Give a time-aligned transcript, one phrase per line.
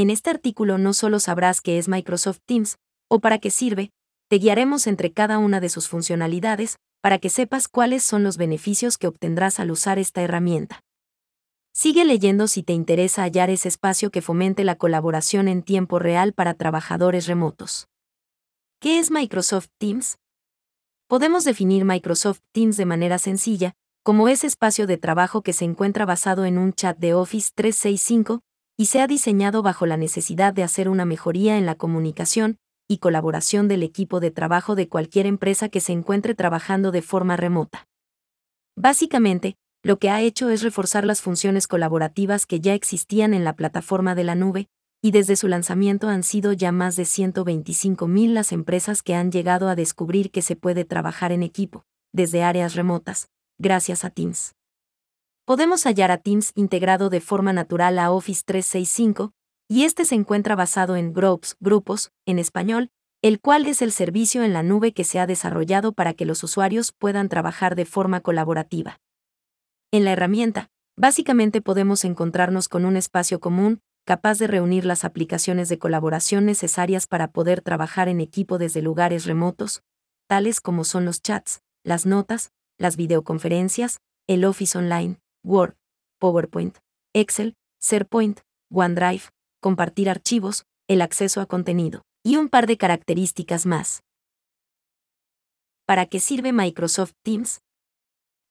[0.00, 3.90] En este artículo no solo sabrás qué es Microsoft Teams o para qué sirve,
[4.30, 8.96] te guiaremos entre cada una de sus funcionalidades para que sepas cuáles son los beneficios
[8.96, 10.80] que obtendrás al usar esta herramienta.
[11.74, 16.32] Sigue leyendo si te interesa hallar ese espacio que fomente la colaboración en tiempo real
[16.32, 17.86] para trabajadores remotos.
[18.80, 20.16] ¿Qué es Microsoft Teams?
[21.08, 26.06] Podemos definir Microsoft Teams de manera sencilla, como ese espacio de trabajo que se encuentra
[26.06, 28.40] basado en un chat de Office 365
[28.80, 32.56] y se ha diseñado bajo la necesidad de hacer una mejoría en la comunicación
[32.88, 37.36] y colaboración del equipo de trabajo de cualquier empresa que se encuentre trabajando de forma
[37.36, 37.88] remota.
[38.76, 43.54] Básicamente, lo que ha hecho es reforzar las funciones colaborativas que ya existían en la
[43.54, 44.68] plataforma de la nube,
[45.02, 49.68] y desde su lanzamiento han sido ya más de 125.000 las empresas que han llegado
[49.68, 51.84] a descubrir que se puede trabajar en equipo,
[52.14, 53.28] desde áreas remotas,
[53.58, 54.54] gracias a Teams.
[55.44, 59.32] Podemos hallar a Teams integrado de forma natural a Office 365,
[59.68, 62.90] y este se encuentra basado en Groups, grupos, en español,
[63.22, 66.42] el cual es el servicio en la nube que se ha desarrollado para que los
[66.42, 68.98] usuarios puedan trabajar de forma colaborativa.
[69.92, 75.68] En la herramienta, básicamente podemos encontrarnos con un espacio común, capaz de reunir las aplicaciones
[75.68, 79.82] de colaboración necesarias para poder trabajar en equipo desde lugares remotos,
[80.26, 85.76] tales como son los chats, las notas, las videoconferencias, el Office Online, Word,
[86.18, 86.78] PowerPoint,
[87.14, 89.22] Excel, SharePoint, OneDrive,
[89.60, 94.02] compartir archivos, el acceso a contenido, y un par de características más.
[95.86, 97.62] ¿Para qué sirve Microsoft Teams?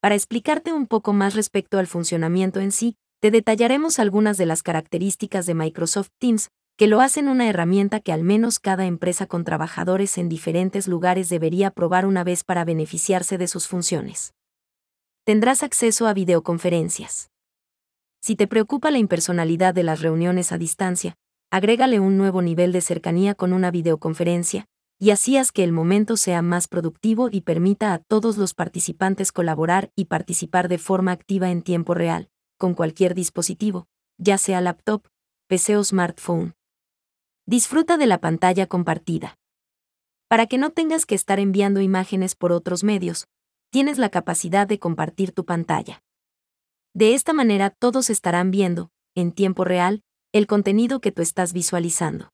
[0.00, 4.62] Para explicarte un poco más respecto al funcionamiento en sí, te detallaremos algunas de las
[4.62, 9.44] características de Microsoft Teams, que lo hacen una herramienta que al menos cada empresa con
[9.44, 14.32] trabajadores en diferentes lugares debería probar una vez para beneficiarse de sus funciones.
[15.30, 17.30] Tendrás acceso a videoconferencias.
[18.20, 21.14] Si te preocupa la impersonalidad de las reuniones a distancia,
[21.52, 24.66] agrégale un nuevo nivel de cercanía con una videoconferencia,
[24.98, 29.30] y así haz que el momento sea más productivo y permita a todos los participantes
[29.30, 33.86] colaborar y participar de forma activa en tiempo real, con cualquier dispositivo,
[34.18, 35.06] ya sea laptop,
[35.46, 36.54] PC o smartphone.
[37.46, 39.38] Disfruta de la pantalla compartida.
[40.26, 43.28] Para que no tengas que estar enviando imágenes por otros medios,
[43.70, 46.02] tienes la capacidad de compartir tu pantalla.
[46.94, 52.30] De esta manera todos estarán viendo, en tiempo real, el contenido que tú estás visualizando.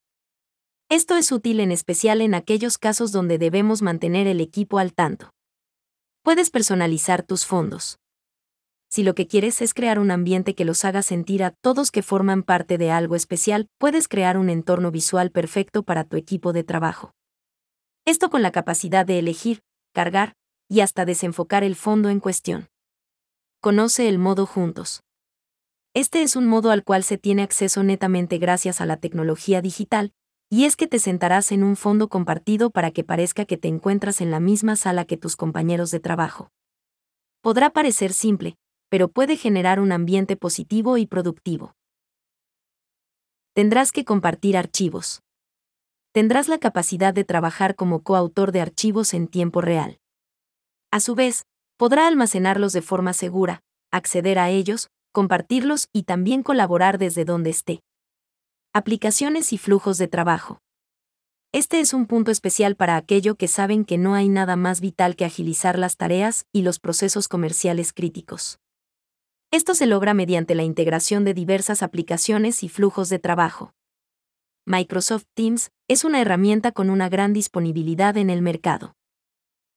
[0.89, 5.31] Esto es útil en especial en aquellos casos donde debemos mantener el equipo al tanto.
[6.23, 7.99] Puedes personalizar tus fondos
[8.89, 12.03] si lo que quieres es crear un ambiente que los haga sentir a todos que
[12.03, 16.65] forman parte de algo especial, puedes crear un entorno visual perfecto para tu equipo de
[16.65, 17.13] trabajo.
[18.07, 20.35] Esto con la capacidad de elegir, cargar
[20.69, 22.69] y hasta desenfocar el fondo en cuestión.
[23.61, 25.03] Conoce el modo juntos.
[25.95, 30.13] Este es un modo al cual se tiene acceso netamente gracias a la tecnología digital,
[30.51, 34.21] y es que te sentarás en un fondo compartido para que parezca que te encuentras
[34.21, 36.51] en la misma sala que tus compañeros de trabajo.
[37.41, 38.57] Podrá parecer simple,
[38.89, 41.75] pero puede generar un ambiente positivo y productivo.
[43.55, 45.23] Tendrás que compartir archivos.
[46.13, 49.99] Tendrás la capacidad de trabajar como coautor de archivos en tiempo real.
[50.97, 51.45] A su vez,
[51.77, 53.61] podrá almacenarlos de forma segura,
[53.93, 57.83] acceder a ellos, compartirlos y también colaborar desde donde esté.
[58.73, 60.63] Aplicaciones y flujos de trabajo.
[61.53, 65.17] Este es un punto especial para aquello que saben que no hay nada más vital
[65.17, 68.59] que agilizar las tareas y los procesos comerciales críticos.
[69.51, 73.75] Esto se logra mediante la integración de diversas aplicaciones y flujos de trabajo.
[74.65, 78.96] Microsoft Teams es una herramienta con una gran disponibilidad en el mercado.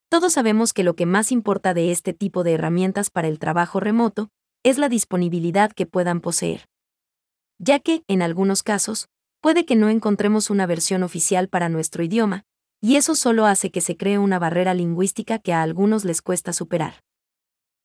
[0.09, 3.79] Todos sabemos que lo que más importa de este tipo de herramientas para el trabajo
[3.79, 4.31] remoto
[4.63, 6.67] es la disponibilidad que puedan poseer.
[7.59, 9.07] Ya que, en algunos casos,
[9.39, 12.43] puede que no encontremos una versión oficial para nuestro idioma,
[12.81, 16.53] y eso solo hace que se cree una barrera lingüística que a algunos les cuesta
[16.53, 17.03] superar.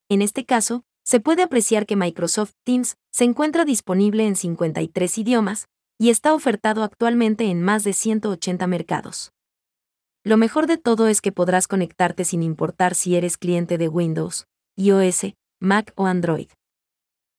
[0.08, 5.66] En este caso, se puede apreciar que Microsoft Teams se encuentra disponible en 53 idiomas
[5.98, 9.33] y está ofertado actualmente en más de 180 mercados.
[10.26, 14.46] Lo mejor de todo es que podrás conectarte sin importar si eres cliente de Windows,
[14.74, 16.48] iOS, Mac o Android.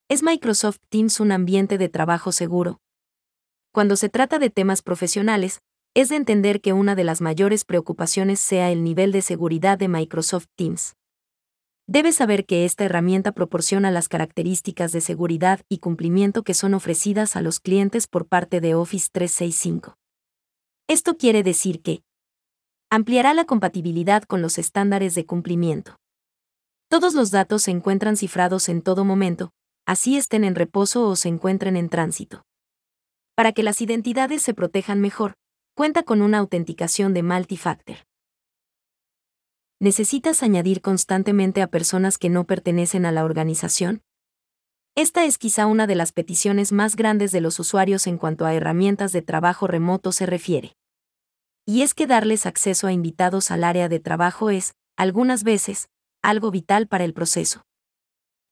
[0.08, 2.80] ¿Es Microsoft Teams un ambiente de trabajo seguro?
[3.72, 5.62] Cuando se trata de temas profesionales,
[5.96, 9.88] es de entender que una de las mayores preocupaciones sea el nivel de seguridad de
[9.88, 10.94] Microsoft Teams.
[11.88, 17.36] Debes saber que esta herramienta proporciona las características de seguridad y cumplimiento que son ofrecidas
[17.36, 19.98] a los clientes por parte de Office 365.
[20.88, 22.04] Esto quiere decir que
[22.96, 25.98] ampliará la compatibilidad con los estándares de cumplimiento.
[26.88, 29.52] Todos los datos se encuentran cifrados en todo momento,
[29.86, 32.46] así estén en reposo o se encuentren en tránsito.
[33.36, 35.34] Para que las identidades se protejan mejor,
[35.76, 37.98] cuenta con una autenticación de multifactor.
[39.82, 44.04] ¿Necesitas añadir constantemente a personas que no pertenecen a la organización?
[44.96, 48.54] Esta es quizá una de las peticiones más grandes de los usuarios en cuanto a
[48.54, 50.78] herramientas de trabajo remoto se refiere.
[51.66, 55.90] Y es que darles acceso a invitados al área de trabajo es, algunas veces,
[56.22, 57.64] algo vital para el proceso.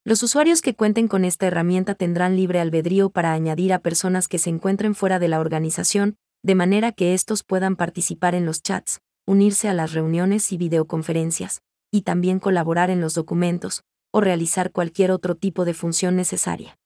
[0.04, 4.40] Los usuarios que cuenten con esta herramienta tendrán libre albedrío para añadir a personas que
[4.40, 9.00] se encuentren fuera de la organización, de manera que estos puedan participar en los chats,
[9.26, 11.62] unirse a las reuniones y videoconferencias,
[11.92, 16.78] y también colaborar en los documentos, o realizar cualquier otro tipo de función necesaria.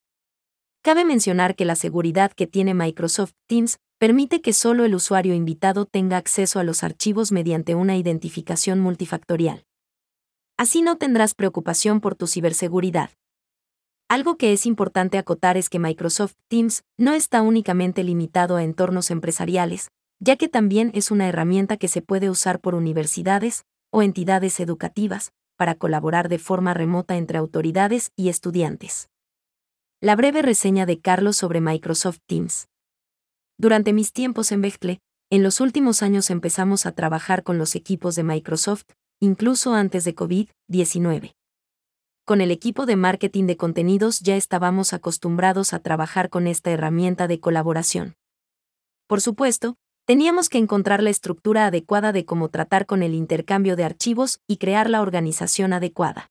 [0.83, 5.85] Cabe mencionar que la seguridad que tiene Microsoft Teams permite que solo el usuario invitado
[5.85, 9.65] tenga acceso a los archivos mediante una identificación multifactorial.
[10.57, 13.09] Así no tendrás preocupación por tu ciberseguridad.
[14.09, 19.11] Algo que es importante acotar es que Microsoft Teams no está únicamente limitado a entornos
[19.11, 19.89] empresariales,
[20.19, 25.31] ya que también es una herramienta que se puede usar por universidades o entidades educativas
[25.57, 29.09] para colaborar de forma remota entre autoridades y estudiantes.
[29.99, 32.67] La breve reseña de Carlos sobre Microsoft Teams.
[33.57, 34.99] Durante mis tiempos en Bechtle,
[35.29, 38.85] en los últimos años empezamos a trabajar con los equipos de Microsoft,
[39.19, 41.33] incluso antes de COVID-19
[42.27, 47.25] con el equipo de marketing de contenidos ya estábamos acostumbrados a trabajar con esta herramienta
[47.25, 48.17] de colaboración.
[49.07, 53.85] Por supuesto, teníamos que encontrar la estructura adecuada de cómo tratar con el intercambio de
[53.85, 56.29] archivos y crear la organización adecuada.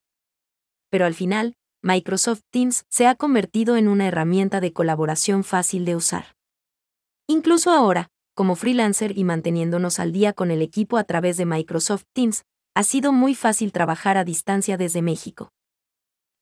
[0.91, 5.97] Pero al final, Microsoft Teams se ha convertido en una herramienta de colaboración fácil de
[5.97, 6.36] usar.
[7.29, 12.05] Incluso ahora, como freelancer y manteniéndonos al día con el equipo a través de Microsoft
[12.13, 12.45] Teams,
[12.75, 15.51] ha sido muy fácil trabajar a distancia desde México.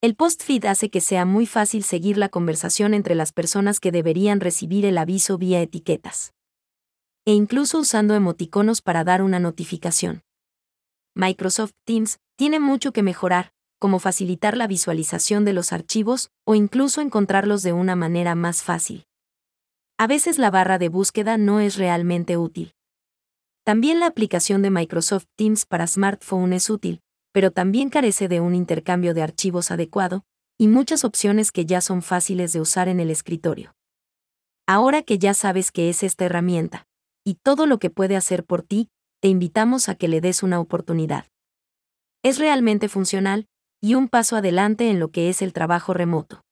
[0.01, 4.41] El post-feed hace que sea muy fácil seguir la conversación entre las personas que deberían
[4.41, 6.33] recibir el aviso vía etiquetas.
[7.25, 10.21] E incluso usando emoticonos para dar una notificación.
[11.15, 17.01] Microsoft Teams tiene mucho que mejorar, como facilitar la visualización de los archivos o incluso
[17.01, 19.05] encontrarlos de una manera más fácil.
[19.97, 22.75] A veces la barra de búsqueda no es realmente útil.
[23.63, 27.01] También la aplicación de Microsoft Teams para smartphone es útil,
[27.31, 30.23] pero también carece de un intercambio de archivos adecuado,
[30.57, 33.73] y muchas opciones que ya son fáciles de usar en el escritorio.
[34.67, 36.87] Ahora que ya sabes qué es esta herramienta,
[37.25, 38.89] y todo lo que puede hacer por ti,
[39.21, 41.25] te invitamos a que le des una oportunidad.
[42.21, 43.47] Es realmente funcional,
[43.81, 46.44] y un paso adelante en lo que es el trabajo remoto.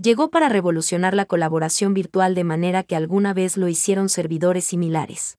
[0.00, 5.37] Llegó para revolucionar la colaboración virtual de manera que alguna vez lo hicieron servidores similares.